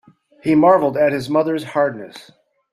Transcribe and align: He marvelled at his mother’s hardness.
He 0.41 0.55
marvelled 0.55 0.97
at 0.97 1.11
his 1.11 1.29
mother’s 1.29 1.63
hardness. 1.63 2.31